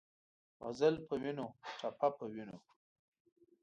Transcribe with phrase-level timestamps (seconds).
[0.63, 1.47] غزل پۀ وینو،
[1.79, 2.57] ټپه پۀ وینو